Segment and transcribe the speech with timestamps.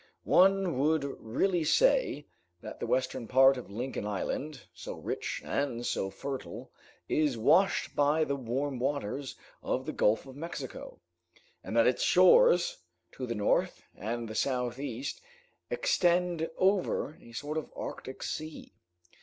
[0.23, 2.25] One would really say,
[2.61, 6.71] that the western part of Lincoln Island, so rich and so fertile,
[7.07, 10.99] is washed by the warm waters of the Gulf of Mexico,
[11.63, 12.77] and that its shores
[13.11, 15.21] to the north and the southeast
[15.69, 18.73] extend over a sort of Arctic sea."